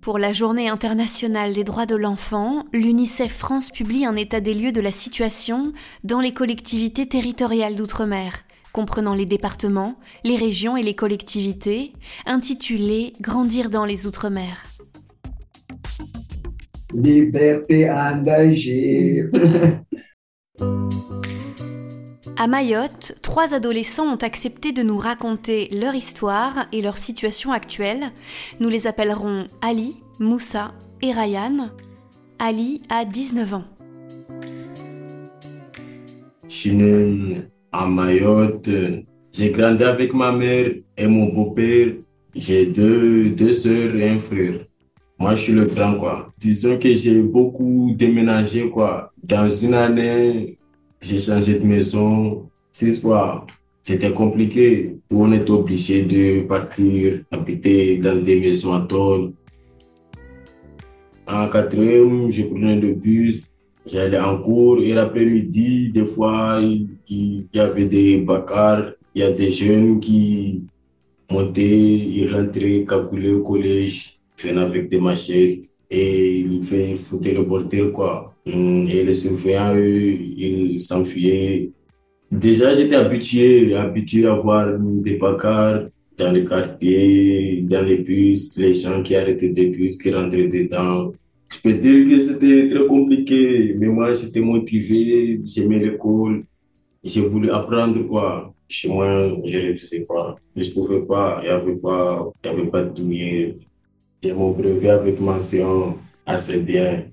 Pour 0.00 0.18
la 0.18 0.32
Journée 0.32 0.68
internationale 0.68 1.52
des 1.52 1.64
droits 1.64 1.84
de 1.84 1.96
l'enfant, 1.96 2.64
l'UNICEF 2.72 3.32
France 3.32 3.70
publie 3.70 4.06
un 4.06 4.14
état 4.14 4.40
des 4.40 4.54
lieux 4.54 4.72
de 4.72 4.80
la 4.80 4.92
situation 4.92 5.72
dans 6.04 6.20
les 6.20 6.32
collectivités 6.32 7.06
territoriales 7.06 7.74
d'outre-mer, 7.76 8.44
comprenant 8.72 9.14
les 9.14 9.26
départements, 9.26 9.96
les 10.24 10.36
régions 10.36 10.76
et 10.76 10.82
les 10.82 10.94
collectivités, 10.94 11.92
intitulé 12.24 13.12
Grandir 13.20 13.70
dans 13.70 13.84
les 13.84 14.06
outre-mer. 14.06 14.64
Liberté 16.94 17.90
engagée. 17.90 19.26
À 22.40 22.46
Mayotte, 22.46 23.16
trois 23.20 23.52
adolescents 23.52 24.14
ont 24.14 24.22
accepté 24.22 24.70
de 24.70 24.84
nous 24.84 24.96
raconter 24.96 25.68
leur 25.72 25.96
histoire 25.96 26.68
et 26.70 26.82
leur 26.82 26.96
situation 26.96 27.50
actuelle. 27.50 28.12
Nous 28.60 28.68
les 28.68 28.86
appellerons 28.86 29.48
Ali, 29.60 29.96
Moussa 30.20 30.72
et 31.02 31.10
Ryan. 31.10 31.70
Ali 32.38 32.80
a 32.90 33.04
19 33.04 33.54
ans. 33.54 33.64
Je 36.48 36.54
suis 36.54 36.76
né 36.76 37.42
à 37.72 37.88
Mayotte. 37.88 38.70
J'ai 39.32 39.50
grandi 39.50 39.82
avec 39.82 40.14
ma 40.14 40.30
mère 40.30 40.70
et 40.96 41.08
mon 41.08 41.26
beau-père. 41.32 41.88
J'ai 42.36 42.66
deux, 42.66 43.30
deux 43.30 43.50
sœurs 43.50 43.96
et 43.96 44.10
un 44.10 44.20
frère. 44.20 44.60
Moi, 45.18 45.34
je 45.34 45.42
suis 45.42 45.52
le 45.54 45.64
grand, 45.64 45.96
quoi. 45.96 46.32
Disons 46.38 46.78
que 46.78 46.94
j'ai 46.94 47.20
beaucoup 47.20 47.92
déménagé, 47.96 48.70
quoi. 48.70 49.12
Dans 49.24 49.48
une 49.48 49.74
année, 49.74 50.56
j'ai 51.00 51.18
changé 51.18 51.58
de 51.58 51.66
maison 51.66 52.48
six 52.72 53.00
fois. 53.00 53.46
C'était 53.82 54.12
compliqué. 54.12 54.96
On 55.10 55.32
était 55.32 55.50
obligé 55.50 56.02
de 56.02 56.42
partir 56.46 57.20
habiter 57.30 57.98
dans 57.98 58.22
des 58.22 58.40
maisons 58.40 58.74
à 58.74 58.80
tôle. 58.80 59.32
En 61.26 61.48
quatrième, 61.48 62.30
je 62.30 62.42
prenais 62.44 62.76
le 62.76 62.94
bus. 62.94 63.52
J'allais 63.86 64.18
en 64.18 64.38
cours 64.42 64.80
et 64.82 64.92
l'après-midi, 64.92 65.90
des 65.90 66.04
fois, 66.04 66.60
il 66.60 67.46
y 67.52 67.58
avait 67.60 67.86
des 67.86 68.18
bacards. 68.18 68.92
Il 69.14 69.22
y 69.22 69.24
a 69.24 69.32
des 69.32 69.50
jeunes 69.50 69.98
qui 70.00 70.64
montaient, 71.30 71.62
ils 71.62 72.30
rentraient, 72.32 72.84
calculaient 72.86 73.32
au 73.32 73.42
collège, 73.42 74.18
venaient 74.42 74.60
avec 74.60 74.88
des 74.88 75.00
machettes 75.00 75.64
et 75.90 76.40
ils 76.40 76.96
foutaient 76.98 77.32
le 77.34 77.44
bordel, 77.44 77.92
quoi. 77.92 78.34
Mm, 78.48 78.88
et 78.88 79.04
les 79.04 79.14
surveillants, 79.14 79.76
ils 79.76 80.80
s'enfuyaient. 80.80 81.70
Déjà, 82.30 82.74
j'étais 82.74 82.96
habitué, 82.96 83.74
habitué 83.74 84.26
à 84.26 84.34
voir 84.34 84.78
des 84.78 85.16
bagarres 85.16 85.88
dans 86.16 86.32
les 86.32 86.44
quartiers, 86.44 87.62
dans 87.62 87.84
les 87.84 87.98
bus, 87.98 88.56
les 88.56 88.72
gens 88.72 89.02
qui 89.02 89.14
arrêtaient 89.14 89.50
des 89.50 89.66
bus, 89.66 89.98
qui 89.98 90.12
rentraient 90.12 90.48
dedans. 90.48 91.12
Je 91.50 91.58
peux 91.60 91.74
dire 91.74 92.08
que 92.08 92.18
c'était 92.20 92.68
très 92.68 92.86
compliqué, 92.86 93.74
mais 93.78 93.86
moi, 93.86 94.12
j'étais 94.12 94.40
motivé, 94.40 95.40
j'aimais 95.44 95.78
l'école, 95.78 96.44
j'ai 97.02 97.22
voulu 97.22 97.50
apprendre 97.50 98.06
quoi. 98.06 98.54
Chez 98.70 98.88
moi, 98.88 99.30
je 99.46 99.68
refusais 99.68 100.04
pas. 100.04 100.36
Je 100.54 100.68
ne 100.68 100.74
pouvais 100.74 101.00
pas, 101.00 101.40
il 101.42 101.46
n'y 101.46 101.50
avait 101.50 101.76
pas, 101.76 102.30
il 102.44 102.48
avait 102.50 102.66
pas 102.66 102.82
de 102.82 102.90
douillet. 102.90 103.54
J'ai 104.22 104.32
mon 104.34 104.50
brevet 104.50 104.90
avec 104.90 105.18
mention 105.20 105.96
assez 106.26 106.62
bien. 106.62 107.04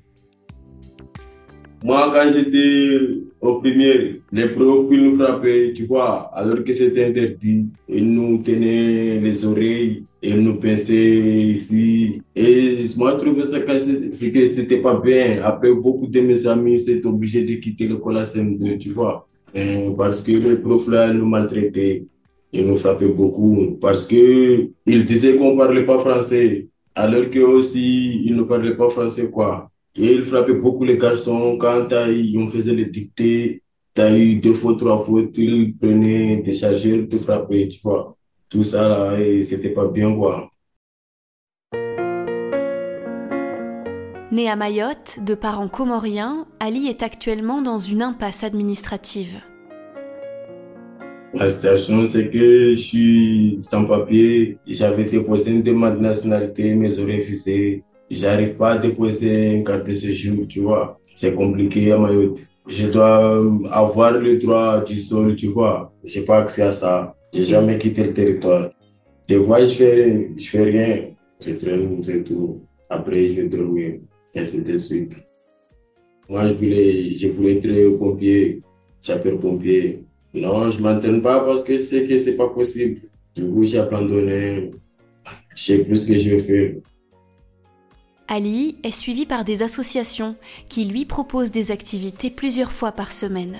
Moi, 1.85 2.09
quand 2.11 2.27
j'étais 2.33 2.97
au 3.39 3.59
premier, 3.59 4.19
les 4.31 4.47
profs, 4.47 4.89
nous 4.89 5.15
frappaient, 5.17 5.71
tu 5.71 5.85
vois, 5.85 6.31
alors 6.33 6.63
que 6.63 6.73
c'était 6.73 7.05
interdit. 7.05 7.67
Ils 7.87 8.11
nous 8.11 8.39
tenaient 8.39 9.19
les 9.19 9.45
oreilles, 9.45 10.03
ils 10.23 10.39
nous 10.39 10.55
pinçaient 10.55 11.43
ici. 11.57 12.23
Et 12.35 12.75
moi, 12.97 13.11
je 13.13 13.25
trouvais 13.25 13.43
ça 13.43 13.59
que 13.59 13.77
c'était 14.47 14.81
pas 14.81 14.99
bien. 14.99 15.43
Après, 15.43 15.71
beaucoup 15.75 16.07
de 16.07 16.21
mes 16.21 16.47
amis 16.47 16.81
étaient 16.89 17.05
obligés 17.05 17.43
de 17.43 17.53
quitter 17.53 17.87
l'école 17.87 18.17
à 18.17 18.23
CM2, 18.23 18.79
tu 18.79 18.89
vois. 18.89 19.27
parce 19.95 20.21
que 20.21 20.31
les 20.31 20.55
profs 20.57 20.87
là, 20.87 21.13
nous 21.13 21.27
maltraitaient. 21.27 22.03
Ils 22.51 22.65
nous 22.65 22.77
frappaient 22.77 23.09
beaucoup 23.09 23.77
parce 23.79 24.05
qu'ils 24.07 25.05
disaient 25.05 25.35
qu'on 25.35 25.53
ne 25.53 25.57
parlait 25.59 25.85
pas 25.85 25.99
français, 25.99 26.67
alors 26.95 27.29
qu'eux 27.29 27.45
aussi, 27.45 28.23
ils 28.25 28.35
ne 28.35 28.41
parlaient 28.41 28.75
pas 28.75 28.89
français, 28.89 29.29
quoi. 29.29 29.69
Et 29.97 30.13
il 30.13 30.23
frappait 30.23 30.53
beaucoup 30.53 30.83
les 30.83 30.97
garçons. 30.97 31.57
Quand 31.57 31.87
on 31.91 32.47
faisait 32.47 32.73
les 32.73 32.85
dictées, 32.85 33.63
tu 33.95 34.01
as 34.01 34.17
eu 34.17 34.35
deux 34.35 34.53
fois, 34.53 34.75
trois 34.77 34.97
fois, 34.97 35.21
il 35.35 35.77
prenait 35.77 36.37
des 36.37 36.51
chargeurs, 36.51 37.07
te 37.09 37.17
frappait, 37.17 37.69
tu 37.69 37.79
vois. 37.81 38.17
Tout 38.49 38.63
ça, 38.63 38.89
là, 38.89 39.19
et 39.19 39.43
c'était 39.45 39.69
pas 39.69 39.87
bien, 39.87 40.13
quoi. 40.13 40.49
Né 44.31 44.49
à 44.49 44.57
Mayotte, 44.57 45.19
de 45.23 45.33
parents 45.33 45.69
comoriens, 45.69 46.45
Ali 46.59 46.87
est 46.87 47.01
actuellement 47.01 47.61
dans 47.61 47.79
une 47.79 48.01
impasse 48.01 48.43
administrative. 48.43 49.41
La 51.33 51.49
situation, 51.49 52.05
c'est 52.05 52.29
que 52.29 52.71
je 52.71 52.75
suis 52.75 53.57
sans 53.61 53.85
papier. 53.85 54.57
J'avais 54.67 55.05
déposé 55.05 55.51
une 55.51 55.63
demande 55.63 55.97
de 55.97 56.01
nationalité, 56.01 56.75
mais 56.75 56.91
j'ai 56.91 57.03
refusé 57.03 57.83
j'arrive 58.09 58.55
pas 58.55 58.73
à 58.73 58.77
déposer 58.77 59.53
une 59.53 59.63
carte 59.63 59.87
de 59.87 59.93
séjour, 59.93 60.47
tu 60.47 60.61
vois. 60.61 60.99
C'est 61.15 61.33
compliqué 61.33 61.91
à 61.91 61.97
Mayotte. 61.97 62.39
Je 62.67 62.87
dois 62.87 63.43
avoir 63.71 64.11
le 64.13 64.37
droit 64.37 64.83
du 64.83 64.97
sol, 64.97 65.35
tu 65.35 65.47
vois. 65.47 65.93
J'ai 66.03 66.21
pas 66.21 66.39
accès 66.39 66.63
à 66.63 66.71
ça. 66.71 67.15
J'ai 67.33 67.43
jamais 67.43 67.77
quitté 67.77 68.03
le 68.03 68.13
territoire. 68.13 68.71
Des 69.27 69.41
fois, 69.41 69.63
je 69.63 69.73
fais, 69.73 70.31
je 70.37 70.49
fais 70.49 70.63
rien. 70.63 71.05
Je 71.39 71.51
traîne, 71.51 72.01
c'est 72.03 72.23
tout. 72.23 72.61
Après, 72.89 73.27
je 73.27 73.41
vais 73.41 73.47
dormir. 73.47 73.99
Et 74.33 74.39
ainsi 74.39 74.63
de 74.63 74.77
suite. 74.77 75.15
Moi, 76.27 76.47
je 76.49 76.53
voulais, 76.53 77.15
je 77.15 77.27
voulais 77.27 77.57
être 77.57 77.97
pompier, 77.97 78.61
sapeur-pompier. 78.99 80.03
Non, 80.33 80.69
je 80.69 80.81
m'entraîne 80.81 81.21
pas 81.21 81.39
parce 81.41 81.63
que 81.63 81.73
je 81.73 81.79
sais 81.79 82.05
que 82.05 82.17
c'est 82.17 82.35
pas 82.35 82.49
possible. 82.49 83.01
Du 83.35 83.49
coup, 83.49 83.63
j'ai 83.63 83.79
abandonné. 83.79 84.71
Je 85.55 85.63
sais 85.63 85.83
plus 85.83 85.97
ce 85.97 86.07
que 86.11 86.17
je 86.17 86.29
vais 86.31 86.39
faire. 86.39 86.73
Ali 88.27 88.77
est 88.83 88.91
suivi 88.91 89.25
par 89.25 89.45
des 89.45 89.61
associations 89.61 90.35
qui 90.67 90.85
lui 90.85 91.05
proposent 91.05 91.51
des 91.51 91.71
activités 91.71 92.31
plusieurs 92.31 92.71
fois 92.71 92.91
par 92.91 93.11
semaine. 93.11 93.57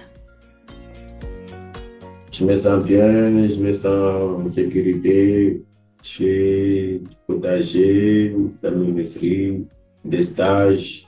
Je 2.32 2.46
me 2.46 2.56
sens 2.56 2.84
bien, 2.84 3.48
je 3.48 3.62
me 3.62 3.72
sens 3.72 4.42
en 4.42 4.48
sécurité. 4.48 5.64
Je 6.04 6.12
fais 6.12 7.00
du 7.00 7.16
potager, 7.28 8.30
de 8.30 8.68
la 8.68 8.72
ministrie, 8.72 9.66
des 10.04 10.22
stages. 10.22 11.08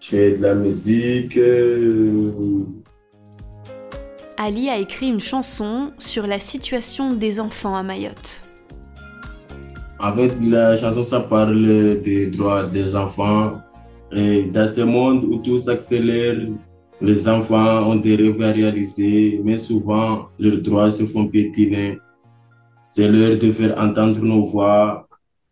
Je 0.00 0.08
fais 0.08 0.32
de 0.32 0.42
la 0.42 0.54
musique. 0.54 1.38
Ali 4.36 4.68
a 4.68 4.78
écrit 4.78 5.08
une 5.08 5.20
chanson 5.20 5.92
sur 5.98 6.26
la 6.26 6.40
situation 6.40 7.12
des 7.12 7.38
enfants 7.38 7.76
à 7.76 7.82
Mayotte. 7.82 8.40
Avec 10.02 10.32
la 10.42 10.76
chanson, 10.76 11.04
ça 11.04 11.20
parle 11.20 12.02
des 12.02 12.26
droits 12.26 12.66
des 12.66 12.96
enfants. 12.96 13.60
Et 14.10 14.46
dans 14.46 14.66
ce 14.66 14.80
monde 14.80 15.24
où 15.24 15.36
tout 15.38 15.58
s'accélère, 15.58 16.38
les 17.00 17.28
enfants 17.28 17.88
ont 17.88 17.94
des 17.94 18.16
rêves 18.16 18.42
à 18.42 18.50
réaliser, 18.50 19.40
mais 19.44 19.58
souvent 19.58 20.26
leurs 20.40 20.60
droits 20.60 20.90
se 20.90 21.04
font 21.06 21.28
piétiner. 21.28 22.00
C'est 22.88 23.06
l'heure 23.06 23.38
de 23.38 23.52
faire 23.52 23.78
entendre 23.78 24.20
nos 24.22 24.42
voix, 24.42 25.08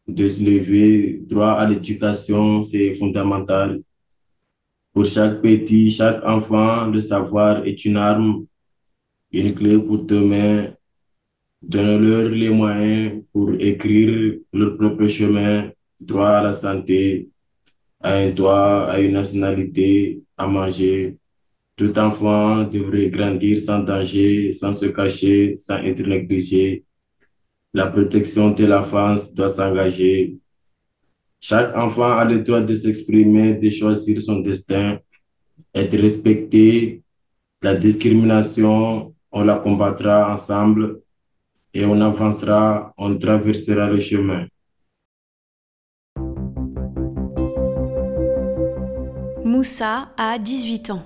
de 0.08 0.26
se 0.26 0.42
lever. 0.42 1.22
Droit 1.28 1.52
à 1.52 1.68
l'éducation, 1.68 2.60
c'est 2.62 2.92
fondamental. 2.94 3.80
Pour 4.92 5.04
chaque 5.04 5.40
petit, 5.42 5.90
chaque 5.90 6.24
enfant, 6.24 6.86
le 6.86 7.00
savoir 7.00 7.64
est 7.64 7.84
une 7.84 7.98
arme, 7.98 8.46
une 9.30 9.54
clé 9.54 9.78
pour 9.78 9.98
demain 9.98 10.70
Donnez-leur 11.62 12.30
les 12.30 12.48
moyens 12.48 13.22
pour 13.32 13.52
écrire 13.58 14.38
leur 14.52 14.76
propre 14.78 15.06
chemin, 15.06 15.70
droit 16.00 16.28
à 16.28 16.42
la 16.42 16.52
santé, 16.52 17.28
à 18.00 18.14
un 18.14 18.30
droit, 18.30 18.86
à 18.88 18.98
une 18.98 19.12
nationalité, 19.12 20.22
à 20.38 20.46
manger. 20.46 21.18
Tout 21.76 21.98
enfant 21.98 22.64
devrait 22.64 23.10
grandir 23.10 23.58
sans 23.58 23.80
danger, 23.80 24.52
sans 24.52 24.72
se 24.72 24.86
cacher, 24.86 25.54
sans 25.56 25.78
être 25.78 26.02
négligé. 26.02 26.84
La 27.74 27.86
protection 27.86 28.50
de 28.50 28.64
la 28.64 28.82
France 28.82 29.34
doit 29.34 29.48
s'engager. 29.48 30.38
Chaque 31.40 31.76
enfant 31.76 32.12
a 32.18 32.24
le 32.24 32.40
droit 32.40 32.60
de 32.60 32.74
s'exprimer, 32.74 33.54
de 33.54 33.68
choisir 33.68 34.20
son 34.20 34.40
destin, 34.40 34.98
être 35.74 35.96
respecté. 35.96 37.02
La 37.62 37.74
discrimination, 37.74 39.14
on 39.30 39.44
la 39.44 39.56
combattra 39.56 40.32
ensemble 40.32 41.00
et 41.72 41.84
on 41.84 42.00
avancera, 42.00 42.92
on 42.98 43.16
traversera 43.16 43.88
le 43.88 43.98
chemin. 44.00 44.46
Moussa 49.44 50.08
a 50.16 50.38
18 50.38 50.90
ans. 50.90 51.02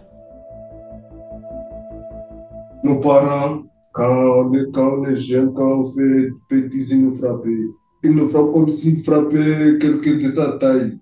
Nos 2.82 3.00
parents, 3.00 3.62
quand 3.93 4.44
on 4.46 5.05
est, 5.06 5.14
jeune, 5.14 5.52
quand 5.52 5.81
on 5.81 5.84
fait 5.84 6.28
petits, 6.49 6.90
ils 6.90 7.05
nous 7.05 7.14
frappaient. 7.14 7.67
ils 8.02 8.10
nous 8.10 8.28
frappent 8.28 8.52
comme 8.52 8.69
s'ils 8.69 9.02
frappaient 9.02 9.78
quelqu'un 9.81 10.19
de 10.19 10.34
sa 10.34 10.52
taille. 10.58 10.99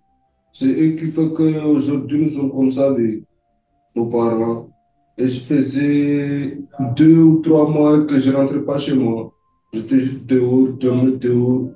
C'est 0.52 0.68
eux 0.68 0.96
qui 0.96 1.06
font 1.06 1.30
qu'aujourd'hui 1.30 2.22
nous 2.22 2.28
sommes 2.28 2.52
comme 2.52 2.70
ça, 2.70 2.94
les, 2.96 3.24
nos 3.96 4.06
parents. 4.06 4.68
Et 5.18 5.26
je 5.26 5.40
faisais 5.40 6.58
deux 6.96 7.18
ou 7.18 7.40
trois 7.40 7.68
mois 7.68 8.04
que 8.04 8.18
je 8.18 8.30
ne 8.30 8.36
rentrais 8.36 8.64
pas 8.64 8.78
chez 8.78 8.94
moi. 8.94 9.32
J'étais 9.72 9.98
juste 9.98 10.26
dehors, 10.26 10.68
dehors, 10.68 11.06
dehors. 11.18 11.70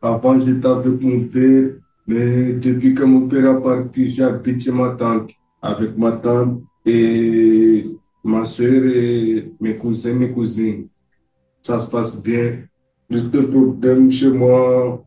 Avant, 0.00 0.38
j'étais 0.38 0.66
avec 0.66 1.00
mon 1.00 1.24
père, 1.24 1.72
mais 2.06 2.52
depuis 2.54 2.94
que 2.94 3.02
mon 3.02 3.28
père 3.28 3.44
est 3.44 3.62
parti, 3.62 4.08
j'habite 4.08 4.62
chez 4.62 4.72
ma 4.72 4.90
tante, 4.90 5.30
avec 5.60 5.98
ma 5.98 6.12
tante 6.12 6.62
et 6.86 7.86
ma 8.24 8.44
soeur 8.44 8.84
et 8.86 9.52
mes 9.60 9.76
cousins, 9.76 10.14
mes 10.14 10.30
cousines. 10.30 10.88
Ça 11.60 11.76
se 11.76 11.90
passe 11.90 12.20
bien. 12.22 12.62
Juste 13.10 13.38
problème 13.50 14.10
chez 14.10 14.30
moi, 14.30 15.04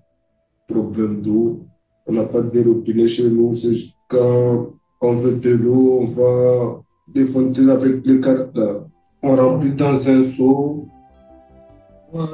problème 0.67 1.21
d'eau. 1.21 1.65
On 2.05 2.13
n'a 2.13 2.23
pas 2.23 2.41
de 2.41 2.63
robinet 2.63 3.07
chez 3.07 3.29
nous. 3.29 3.53
C'est 3.53 3.73
juste 3.73 3.95
quand 4.07 4.73
on 5.01 5.13
veut 5.15 5.35
de 5.35 5.49
l'eau, 5.49 5.99
on 6.01 6.05
va 6.05 6.83
fontaines 7.25 7.69
avec 7.69 8.05
les 8.05 8.19
cartes. 8.19 8.59
On 9.21 9.35
remplit 9.35 9.71
dans 9.71 10.09
un 10.09 10.21
seau. 10.21 10.87
Moi, 12.13 12.29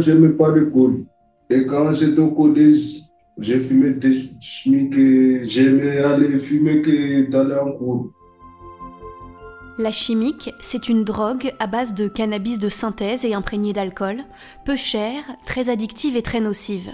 je 0.00 0.12
n'aimais 0.12 0.30
pas 0.30 0.54
l'école. 0.54 1.04
Et 1.50 1.66
quand 1.66 1.92
j'étais 1.92 2.20
au 2.20 2.30
collège, 2.30 3.02
j'ai 3.38 3.60
fumé 3.60 3.90
des 3.90 4.12
chimiques 4.40 4.96
et 4.96 5.44
j'aimais 5.44 5.98
aller 5.98 6.36
fumer 6.38 6.80
que 6.80 7.30
d'aller 7.30 7.56
en 7.56 7.72
cours. 7.72 8.10
La 9.76 9.90
chimique, 9.90 10.54
c'est 10.62 10.88
une 10.88 11.04
drogue 11.04 11.52
à 11.58 11.66
base 11.66 11.94
de 11.94 12.08
cannabis 12.08 12.58
de 12.58 12.68
synthèse 12.68 13.24
et 13.24 13.34
imprégnée 13.34 13.72
d'alcool, 13.72 14.18
peu 14.64 14.76
chère, 14.76 15.22
très 15.44 15.68
addictive 15.68 16.16
et 16.16 16.22
très 16.22 16.40
nocive. 16.40 16.90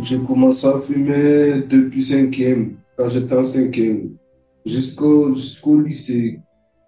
J'ai 0.00 0.18
commencé 0.18 0.66
à 0.66 0.78
fumer 0.78 1.62
depuis 1.70 2.02
cinquième, 2.02 2.74
quand 2.98 3.08
j'étais 3.08 3.34
en 3.34 3.44
cinquième, 3.44 4.10
jusqu'au 4.66 5.34
jusqu'au 5.34 5.80
lycée. 5.80 6.40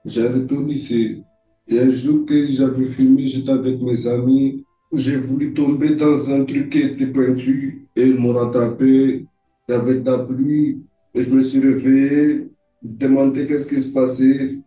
J'ai 0.04 0.26
arrêté 0.26 0.54
au 0.54 0.62
lycée. 0.62 1.22
Et 1.68 1.78
un 1.80 1.88
jour 1.90 2.24
que 2.24 2.46
j'avais 2.46 2.86
fumé, 2.86 3.28
j'étais 3.28 3.50
avec 3.50 3.80
mes 3.82 4.06
amis. 4.06 4.64
J'ai 4.92 5.16
voulu 5.16 5.52
tomber 5.52 5.96
dans 5.96 6.30
un 6.30 6.44
truc 6.44 6.70
qui 6.70 6.78
était 6.78 7.06
pointu 7.06 7.86
et 7.94 8.06
ils 8.06 8.18
m'ont 8.18 8.32
rattrapé. 8.32 9.26
Il 9.68 9.72
y 9.72 9.74
avait 9.74 10.00
de 10.00 10.10
la 10.10 10.18
pluie 10.18 10.82
et 11.14 11.20
je 11.20 11.30
me 11.30 11.42
suis 11.42 11.60
réveillé, 11.60 12.48
demandé 12.82 13.46
qu'est-ce 13.46 13.66
qui 13.66 13.78
se 13.80 13.92
passait. 13.92 14.58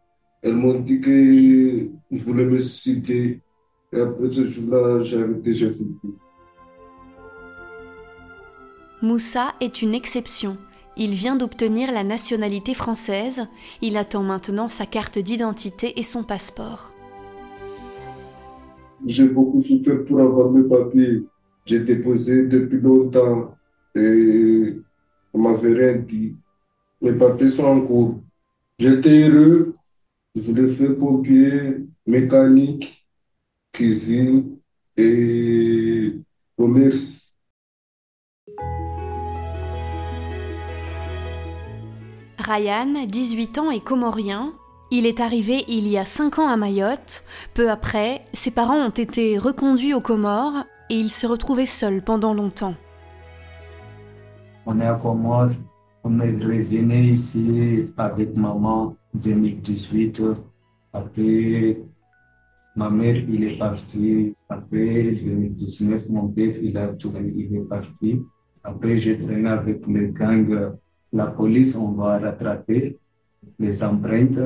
Elles 0.44 0.54
m'ont 0.54 0.80
dit 0.80 1.02
que 1.02 1.90
je 2.12 2.24
voulais 2.24 2.46
me 2.46 2.60
suicider. 2.60 3.40
Et 3.92 4.00
après 4.00 4.30
ce 4.30 4.46
jour-là, 4.46 5.00
j'ai 5.02 5.24
arrêté, 5.24 5.54
j'ai 5.54 5.72
fumé. 5.72 5.96
Moussa 9.02 9.56
est 9.60 9.82
une 9.82 9.96
exception. 9.96 10.58
Il 11.04 11.16
vient 11.16 11.36
d'obtenir 11.36 11.92
la 11.92 12.04
nationalité 12.04 12.76
française. 12.76 13.48
Il 13.82 13.98
attend 13.98 14.22
maintenant 14.22 14.70
sa 14.70 14.86
carte 14.86 15.18
d'identité 15.18 16.00
et 16.00 16.04
son 16.04 16.24
passeport. 16.24 16.94
J'ai 19.08 19.28
beaucoup 19.28 19.64
souffert 19.64 20.06
pour 20.06 20.20
avoir 20.20 20.52
mes 20.52 20.62
papiers. 20.62 21.24
J'ai 21.66 21.80
déposé 21.80 22.46
depuis 22.46 22.80
longtemps 22.80 23.56
et 23.96 24.76
on 25.34 25.40
m'avait 25.40 25.74
rien 25.74 25.98
dit. 25.98 26.36
Mes 27.02 27.14
papiers 27.14 27.50
sont 27.50 27.66
en 27.66 27.82
cours. 27.82 28.22
J'étais 28.78 29.28
heureux. 29.28 29.76
Je 30.36 30.42
voulais 30.44 30.68
faire 30.68 30.96
pompier, 30.96 31.78
mécanique, 32.06 33.08
cuisine 33.74 34.56
et 34.96 36.14
commerce. 36.56 37.36
Ryan, 42.42 43.06
18 43.08 43.60
ans 43.60 43.72
et 43.72 43.80
comorien, 43.80 44.54
il 44.90 45.06
est 45.06 45.20
arrivé 45.20 45.64
il 45.68 45.88
y 45.88 45.98
a 45.98 46.06
5 46.06 46.40
ans 46.40 46.48
à 46.48 46.58
Mayotte. 46.58 47.24
Peu 47.54 47.70
après, 47.70 48.24
ses 48.34 48.52
parents 48.52 48.86
ont 48.86 48.90
été 48.90 49.38
reconduits 49.38 49.94
aux 49.94 50.02
Comores 50.02 50.66
et 50.90 50.96
il 50.96 51.12
s'est 51.12 51.28
retrouvé 51.28 51.66
seul 51.66 52.04
pendant 52.04 52.34
longtemps. 52.34 52.76
On 54.66 54.80
est 54.80 54.86
à 54.86 54.96
Comores. 54.96 55.52
On 56.04 56.20
est 56.20 56.32
revenu 56.32 56.96
ici 56.96 57.86
avec 57.96 58.36
maman 58.36 58.84
en 58.84 58.96
2018. 59.14 60.22
Après, 60.94 61.80
ma 62.76 62.90
mère, 62.90 63.18
il 63.30 63.44
est 63.44 63.58
parti. 63.58 64.36
Après 64.50 65.12
2019, 65.12 66.10
mon 66.10 66.28
père, 66.28 66.56
il 66.62 66.76
est 66.76 67.70
parti. 67.70 68.22
Après, 68.64 68.98
j'ai 68.98 69.20
traîné 69.20 69.50
avec 69.50 69.86
le 69.88 70.08
gang. 70.08 70.74
La 71.14 71.28
police, 71.28 71.76
on 71.76 71.92
va 71.92 72.20
rattraper 72.20 72.98
les 73.60 73.84
empreintes 73.84 74.40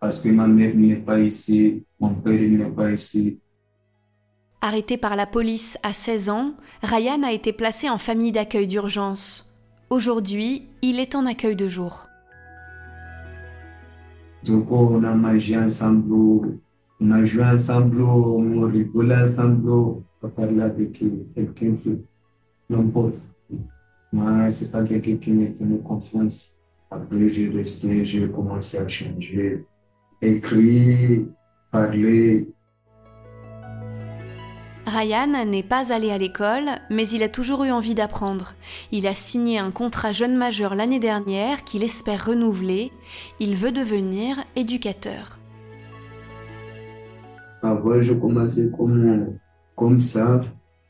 parce 0.00 0.20
que 0.20 0.28
ma 0.28 0.46
mère 0.46 0.74
n'est 0.74 0.96
pas 0.96 1.18
ici, 1.18 1.82
mon 1.98 2.14
père 2.14 2.40
n'est 2.40 2.70
pas 2.70 2.90
ici. 2.90 3.38
Arrêté 4.60 4.96
par 4.96 5.16
la 5.16 5.26
police 5.26 5.78
à 5.82 5.92
16 5.92 6.28
ans, 6.28 6.54
Ryan 6.82 7.22
a 7.22 7.32
été 7.32 7.52
placé 7.52 7.88
en 7.88 7.98
famille 7.98 8.32
d'accueil 8.32 8.66
d'urgence. 8.66 9.54
Aujourd'hui, 9.90 10.68
il 10.82 11.00
est 11.00 11.14
en 11.14 11.26
accueil 11.26 11.56
de 11.56 11.66
jour. 11.66 12.06
Donc 14.44 14.70
on 14.70 15.02
a 15.04 15.14
mangé 15.14 15.56
ensemble, 15.56 16.58
on 17.00 17.10
a 17.10 17.24
joué 17.24 17.44
ensemble, 17.44 18.02
on 18.02 18.60
rigolait 18.62 19.22
ensemble, 19.22 19.70
on 19.70 20.04
a 20.22 20.28
parlé 20.28 20.60
avec 20.60 20.92
quelqu'un 21.34 21.74
n'importe. 22.68 23.14
C'est 24.50 24.70
pas 24.70 24.84
quelqu'un 24.84 25.16
qui 25.16 25.32
me 25.32 25.48
donne 25.48 25.82
confiance. 25.82 26.54
Après, 26.90 27.28
j'ai 27.28 27.48
resté, 27.48 28.04
j'ai 28.04 28.30
commencé 28.30 28.78
à 28.78 28.86
changer, 28.86 29.64
écrire, 30.22 31.26
parler. 31.72 32.48
Ryan 34.86 35.44
n'est 35.46 35.64
pas 35.64 35.92
allé 35.92 36.10
à 36.10 36.18
l'école, 36.18 36.66
mais 36.90 37.08
il 37.08 37.22
a 37.24 37.28
toujours 37.28 37.64
eu 37.64 37.72
envie 37.72 37.94
d'apprendre. 37.94 38.54
Il 38.92 39.08
a 39.08 39.14
signé 39.16 39.58
un 39.58 39.72
contrat 39.72 40.12
jeune 40.12 40.36
majeur 40.36 40.76
l'année 40.76 41.00
dernière 41.00 41.64
qu'il 41.64 41.82
espère 41.82 42.26
renouveler. 42.26 42.92
Il 43.40 43.56
veut 43.56 43.72
devenir 43.72 44.36
éducateur. 44.54 45.40
Avant, 47.62 48.00
je 48.00 48.12
commençais 48.12 48.70
comme, 48.76 49.38
comme 49.74 49.98
ça, 49.98 50.42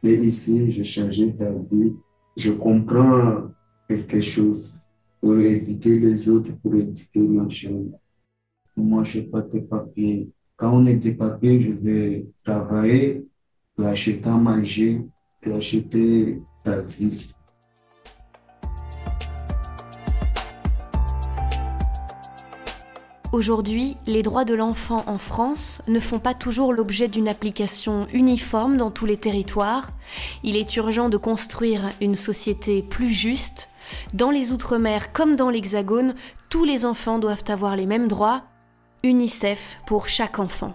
mais 0.02 0.14
ici, 0.14 0.70
j'ai 0.70 0.84
changé 0.84 1.28
d'avis. 1.28 1.94
Je 2.36 2.52
comprends 2.52 3.50
quelque 3.88 4.20
chose 4.20 4.88
pour 5.20 5.38
éduquer 5.38 5.98
les 5.98 6.28
autres, 6.28 6.52
pour 6.60 6.74
éduquer 6.74 7.20
les 7.20 7.50
jeunes. 7.50 7.92
Moi, 8.76 9.04
je 9.04 9.18
n'ai 9.18 9.24
pas 9.26 9.40
de 9.42 9.60
papiers. 9.60 10.28
Quand 10.56 10.76
on 10.76 10.86
est 10.86 10.96
des 10.96 11.14
papiers, 11.14 11.60
je 11.60 11.70
vais 11.72 12.26
travailler 12.44 13.24
pour 13.74 13.86
acheter 13.86 14.28
à 14.28 14.36
manger, 14.36 15.02
pour 15.40 15.54
acheter 15.54 16.40
ta 16.64 16.80
vie. 16.80 17.32
Aujourd'hui, 23.34 23.96
les 24.06 24.22
droits 24.22 24.44
de 24.44 24.54
l'enfant 24.54 25.02
en 25.08 25.18
France 25.18 25.82
ne 25.88 25.98
font 25.98 26.20
pas 26.20 26.34
toujours 26.34 26.72
l'objet 26.72 27.08
d'une 27.08 27.26
application 27.26 28.06
uniforme 28.12 28.76
dans 28.76 28.92
tous 28.92 29.06
les 29.06 29.16
territoires. 29.16 29.90
Il 30.44 30.54
est 30.54 30.76
urgent 30.76 31.08
de 31.08 31.16
construire 31.16 31.90
une 32.00 32.14
société 32.14 32.80
plus 32.80 33.10
juste. 33.10 33.68
Dans 34.12 34.30
les 34.30 34.52
Outre-mer 34.52 35.12
comme 35.12 35.34
dans 35.34 35.50
l'Hexagone, 35.50 36.14
tous 36.48 36.62
les 36.62 36.84
enfants 36.84 37.18
doivent 37.18 37.42
avoir 37.48 37.74
les 37.74 37.86
mêmes 37.86 38.06
droits. 38.06 38.42
UNICEF 39.02 39.80
pour 39.84 40.06
chaque 40.06 40.38
enfant. 40.38 40.72